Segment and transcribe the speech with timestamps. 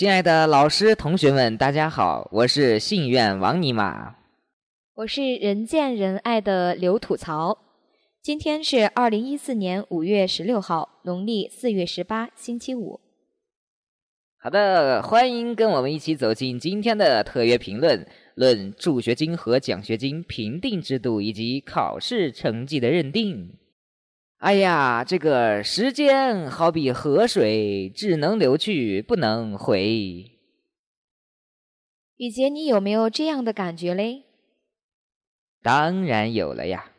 [0.00, 4.14] 亲爱的老师、同学们，大家好，我是信愿王尼玛，
[4.94, 7.58] 我是人见人爱的刘吐槽。
[8.22, 12.98] 今天是二零一四年五月十六号，农历四月十八，星期五。
[14.38, 23.52] 好的，欢迎跟我们一起走进今天的特约评论，论助学金和奖学金评定制度以及考试成绩的认定。
[24.40, 30.30] 哎呀，这个时间好比河水，只能流去，不能回。
[32.16, 34.24] 雨杰，你有没有这样的感觉嘞？
[35.62, 36.92] 当然有了呀！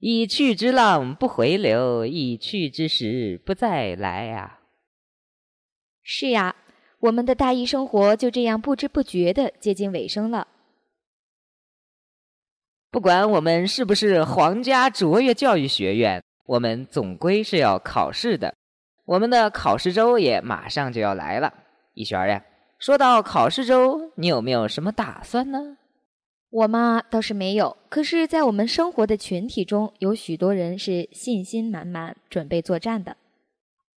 [0.00, 4.58] 一去之浪不回流，一去之时不再来呀。
[6.02, 6.56] 是呀。
[7.00, 10.48] 我们的大一生活就这样不知不觉的接近尾声了。
[12.90, 18.54] 不管我们是不是皇家卓越教育学院，我们总归是要考试的。
[19.04, 21.52] 我们的考试周也马上就要来了。
[21.92, 22.42] 一璇儿呀，
[22.78, 25.76] 说到考试周，你有没有什么打算呢？
[26.48, 33.18] 我嘛倒是没有，可是，在我们生活的群体中，有许多人是信心满满，准备作战的。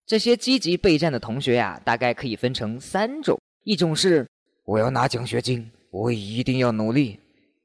[0.06, 4.26] 这些积极备战的同学呀，大概可以分成三种：一种是
[4.64, 7.18] 我要拿奖学金，我一定要努力；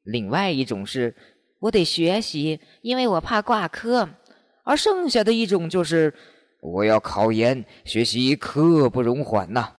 [0.03, 1.15] 另外一种是
[1.61, 4.05] 我得学习，因为我怕挂科；
[4.63, 6.13] 而剩下的一种就是
[6.61, 9.75] 我要考研，学习刻不容缓呐。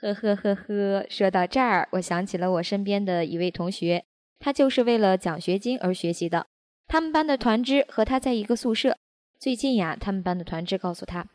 [0.00, 4.04] 呵呵呵呵，说到这儿，我想起了我身边的一位同学，
[4.38, 6.46] 他就是为了奖学金而学习的。
[6.88, 8.96] 他们班的团支和他在一个宿舍。
[9.38, 11.26] 最近呀，他们班的团支告诉他。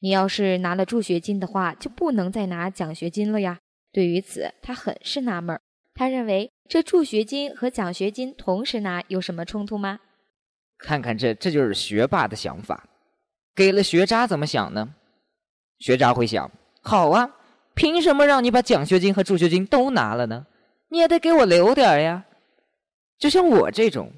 [0.00, 3.58] 你要是拿了助学金的话，就不能再拿奖学金了呀。
[3.92, 5.60] 对于此，他很是纳闷儿。
[5.94, 10.00] 他认为这助学金和奖学金同时拿有什么冲突吗？
[10.78, 12.88] 看看这，这就是学霸的想法。
[13.54, 14.94] 给了学渣怎么想呢？
[15.78, 16.50] 学渣会想：
[16.82, 17.36] 好啊，
[17.74, 20.46] 凭什么让你把奖学金和助学金都拿了呢？
[20.88, 22.24] 你也得给我留点呀。
[23.18, 24.12] 就像我这种，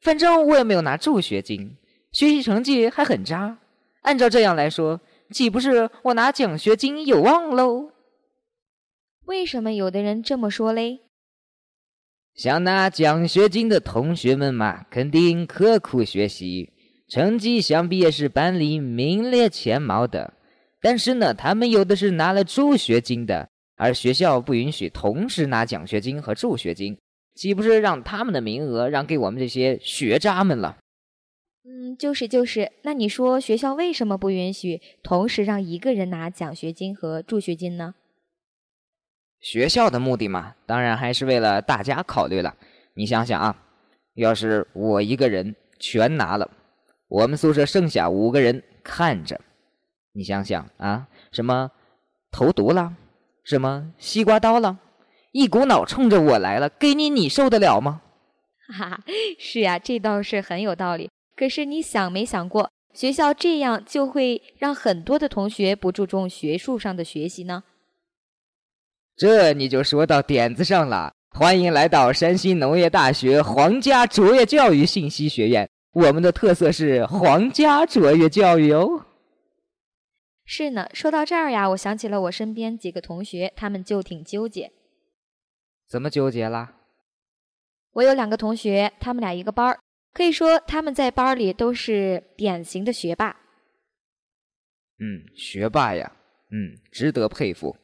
[0.00, 1.76] 反正我也没有拿助学金，
[2.12, 3.58] 学习成绩还很渣。
[4.02, 5.00] 按照这样来说。
[5.32, 7.90] 岂不是我拿奖学金有望喽？
[9.24, 11.00] 为什么有的人这么说嘞？
[12.36, 16.70] 想拿奖学金的同学们嘛，肯定刻苦学习，
[17.08, 20.34] 成绩想必也是班里名列前茅的。
[20.82, 26.98] 但是呢，他们有的是拿了助学金的，而学校不允许同时拿奖学金和助学金，
[27.34, 30.76] 岂不是让他们的名额让给我们这些学渣们了？
[31.64, 37.94] 嗯，就是就是，那你说学校为什么不允许同时让一个人拿奖学金和助学金呢？
[39.46, 42.52] 学校的目的嘛，当然还是为了大家考虑了。
[42.94, 43.56] 你想想啊，
[44.14, 46.50] 要是我一个人全拿了，
[47.06, 49.40] 我们宿舍剩下五个人看着，
[50.14, 51.70] 你想想啊，什么
[52.32, 52.92] 投毒了，
[53.44, 54.80] 什么西瓜刀了，
[55.30, 58.02] 一股脑冲着我来了，给你你受得了吗？
[58.76, 59.04] 哈哈，
[59.38, 61.08] 是呀，这倒是很有道理。
[61.36, 67.62] 可是你想没想过，学校这样就会让很多的同学不注重学术上的学习呢？
[69.16, 71.10] 这你就说到点子上了。
[71.30, 79.06] 欢迎来到山西农业大学皇家卓越教育信息学院，我们的特色是皇家卓越教育哦。
[80.44, 84.70] 是呢，说到这儿呀，我想起了我身边几个同学，他们就挺纠结。
[85.88, 86.74] 怎么纠结啦？
[87.92, 89.78] 我有两个同学，他们俩一个班儿。
[90.12, 93.34] 可以说他们在班里都是典型的学霸。
[94.98, 96.10] 嗯，学霸呀，
[96.50, 97.74] 嗯，值得佩服。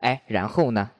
[0.00, 0.90] 哎，然后呢？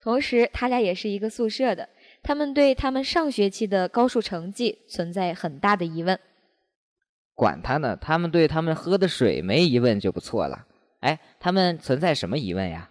[0.00, 1.88] 同时，他俩也是一个宿舍的，
[2.22, 6.20] 他们对他们上学期的高数成绩存在很大的疑问。
[7.34, 10.66] 管他呢，他们对他们喝的水没疑问就不错了。
[11.00, 12.90] 哎，他们存在什么疑问呀？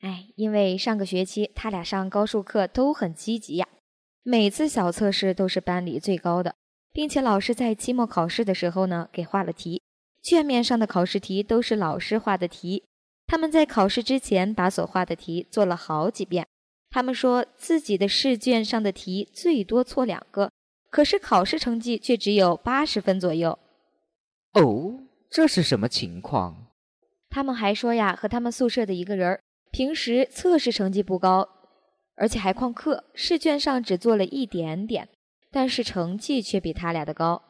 [0.00, 3.68] 哎，因为上个学期他俩上高数课都很积极呀。
[4.22, 6.54] 每次小测试都是班里最高的，
[6.92, 9.82] 并且老师在期末考试的时候呢，给画了题。
[10.22, 12.84] 卷面上的考试题都是老师画的题，
[13.26, 16.46] 他们在考试之前把所画的题做了好几遍。
[16.90, 20.50] 他们说自己的试卷上的题最多错两个，
[20.90, 23.58] 可是考试成绩却只有八十分左右。
[24.52, 26.68] 哦，这是什么情况？
[27.28, 29.38] 他们还说呀，和他们宿舍的一个人
[29.70, 31.48] 平时测试成绩不高。
[32.18, 35.06] 而且还旷课，试卷上只做了一点点，
[35.50, 37.42] 但是成绩却比他俩的高。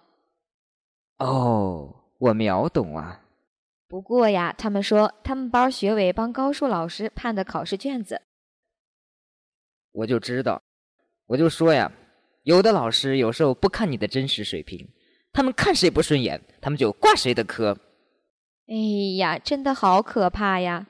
[1.19, 3.26] 哦，我秒懂啊。
[3.89, 8.23] 不过呀，他们说他们班学委帮高数老师判的考试卷子。
[9.93, 10.61] 我就知道，
[11.27, 11.93] 我就说呀，
[12.43, 14.89] 有的老师有时候不看你的真实水平，
[15.33, 17.79] 他们看谁不顺眼，他们就挂谁的科。
[18.67, 18.75] 哎
[19.19, 20.89] 呀，真的好可怕呀！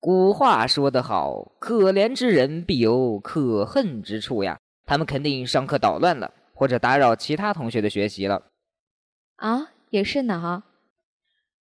[0.00, 4.58] 古话说得好，可怜之人必有可恨之处呀。
[4.84, 8.50] 他们肯定上课捣乱了，或者打扰其他同学的学习了。
[9.36, 10.64] 啊，也是呢。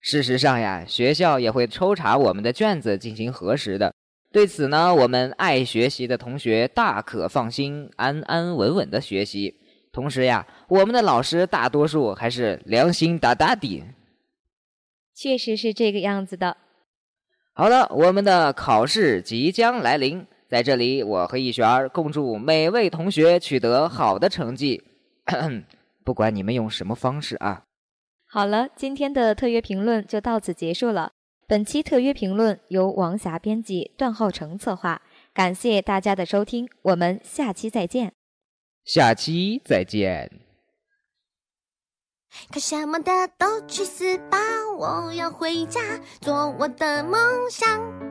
[0.02, 3.94] 事实上呀，学校也会抽查我们的卷子进行核实的。
[4.32, 9.56] 对此呢，我们爱学习的同学大可放心，安安稳稳的学习。
[9.92, 13.84] 同时呀，我们的老师大多数还是良心大大的。
[15.16, 16.56] 确实是这个样子的。
[17.54, 24.82] 好了，我们的考试即将来临，在这里，我和易璇儿共祝每位同学取得好的成绩。
[26.06, 27.64] 不管你们用什么方式啊。
[28.32, 31.14] 好了，今天的特约评论就到此结束了。
[31.48, 35.02] 本期特约评论由王霞编辑，段浩成策划。
[35.34, 38.14] 感谢大家的收听，我们下期再见。
[38.86, 40.30] 下期再见。
[42.52, 44.38] 看什么的都去死吧！
[44.78, 45.82] 我要回家
[46.22, 48.09] 做我的梦想。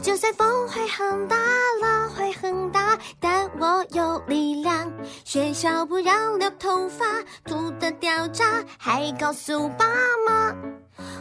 [0.00, 1.36] 就算风会很大，
[1.80, 4.90] 浪会很大，但我有力量。
[5.24, 7.04] 学校不让留头发，
[7.44, 9.86] 秃的掉渣，还告诉爸
[10.26, 10.54] 妈。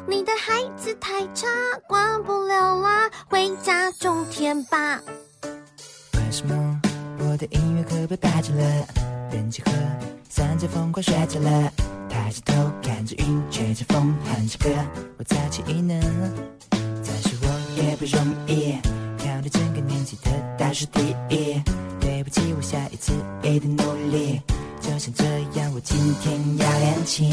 [0.08, 1.48] 你的孩子太差，
[1.88, 5.00] 管不了啦，回家种田吧。
[6.13, 6.81] 为什么
[7.19, 8.88] 我的音乐课被霸占了？
[9.31, 9.72] 人气和
[10.28, 11.72] 三角疯狂睡着了，
[12.10, 12.54] 抬起头
[12.84, 14.69] 看着云，吹着风哼着歌，
[15.18, 16.02] 我再起异能。
[17.75, 18.73] 也不容易，
[19.19, 21.62] 考了整个年级的倒数第一。
[22.00, 23.13] 对不起，我下一次
[23.44, 24.41] 一定努力。
[24.81, 25.23] 就像这
[25.59, 27.31] 样，我今天要练琴。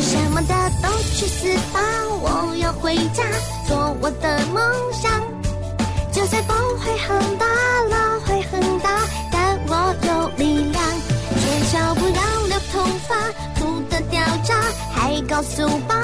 [0.00, 1.80] 什么的都去死吧！
[2.22, 3.24] 我要回家
[3.66, 5.10] 做我的梦想。
[6.12, 7.46] 就算风会很大，
[7.90, 8.88] 浪会很大，
[9.32, 10.82] 但我有力量。
[11.36, 13.16] 学校不让留头发，
[13.56, 14.54] 秃的掉渣，
[14.94, 15.96] 还告诉爸，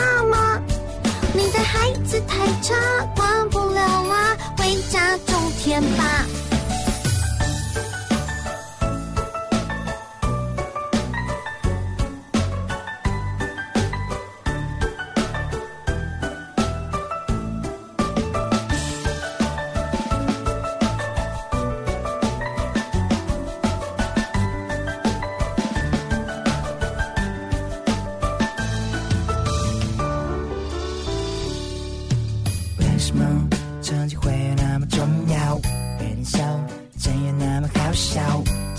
[2.11, 2.75] 子太差，
[3.15, 6.27] 管不了啦，回家种田吧。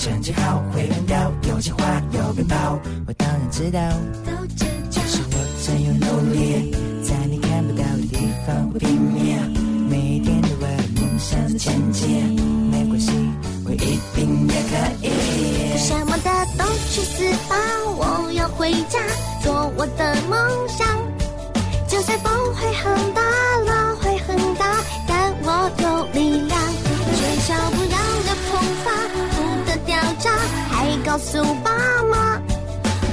[0.01, 3.79] 成绩好会很屌，有钱花有鞭炮，我当然知道。
[4.25, 6.71] 都知道可是我真有努力，
[7.03, 8.17] 在你看不到的地
[8.47, 12.35] 方会拼命，每一天都为了梦想在前进。
[12.71, 13.11] 没关系，
[13.63, 14.71] 我一定也可
[15.05, 15.77] 以。
[15.77, 17.55] 什么的都去死吧！
[17.95, 18.97] 我要回家
[19.43, 20.87] 做我的梦想。
[21.87, 23.20] 就算风会很大，
[31.11, 32.41] 告诉爸妈，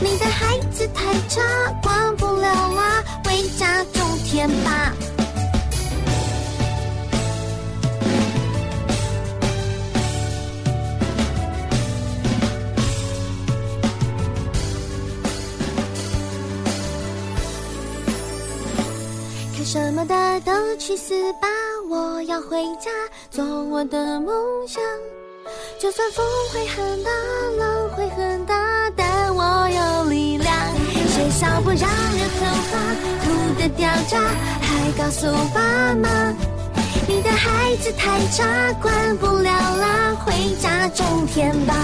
[0.00, 1.42] 你的孩子太差，
[1.82, 2.42] 管不了
[2.72, 4.92] 啦，回家种田吧。
[19.56, 21.48] 看什么的都去死吧！
[21.90, 22.92] 我要回家
[23.28, 24.32] 做我的梦
[24.68, 24.80] 想。
[25.78, 27.10] 就算风会很大，
[27.56, 30.52] 浪会很大，但我有力量。
[31.06, 32.78] 学校不让留头发，
[33.22, 34.18] 土的掉渣，
[34.60, 36.34] 还告诉爸妈，
[37.06, 41.74] 你的孩子太差，管不了啦，回家种田吧。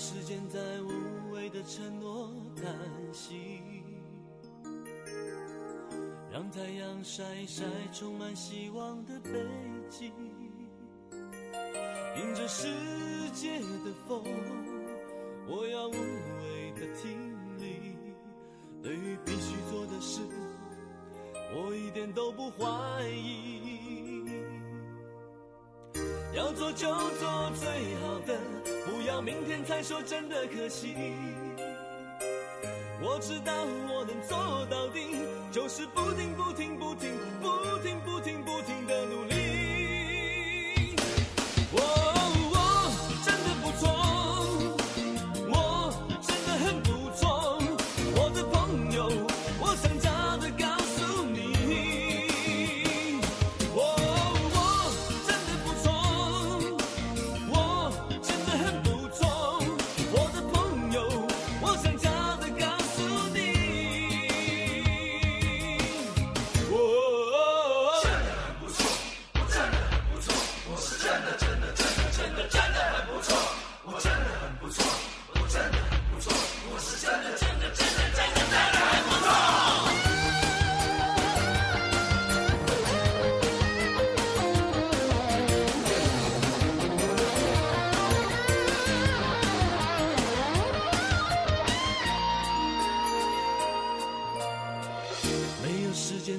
[0.00, 2.72] 时间在无谓的承诺叹
[3.12, 3.50] 息，
[6.30, 9.32] 让太阳晒一晒充满希望的背
[9.90, 10.12] 脊。
[12.16, 12.68] 迎着世
[13.34, 14.22] 界的风，
[15.48, 17.96] 我要无畏的挺立。
[18.80, 20.20] 对于必须做的事，
[21.52, 24.22] 我一点都不怀疑。
[26.36, 28.38] 要做就做最好的，
[29.08, 30.94] 要明天才说真的可惜。
[33.00, 33.54] 我知道
[33.88, 35.00] 我能做到的，
[35.50, 39.47] 就是不停不停不停不停不停不停的努力。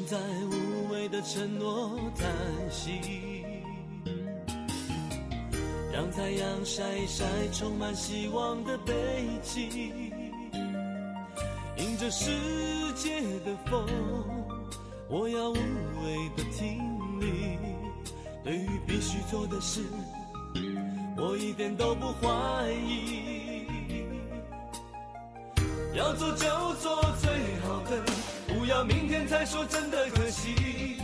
[0.09, 2.27] 在无谓的承诺叹
[2.71, 3.43] 息，
[5.93, 8.93] 让太阳晒一晒充满希望的背
[9.43, 10.11] 脊，
[11.77, 12.31] 迎着世
[12.95, 13.85] 界的风，
[15.07, 16.79] 我要无畏的挺
[17.19, 17.59] 立。
[18.43, 19.83] 对于必须做的事，
[21.17, 23.29] 我一点都不怀疑。
[25.93, 26.47] 要做就
[26.81, 26.99] 做，
[28.69, 30.95] 要明天才说真的可惜。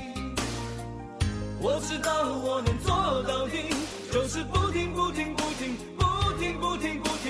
[1.59, 2.11] 我知道
[2.45, 3.73] 我能做到的，
[4.13, 6.03] 就是不停不停不停不
[6.37, 7.24] 停不停不停